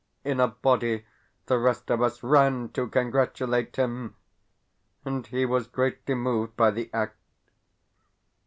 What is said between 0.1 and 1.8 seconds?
In a body the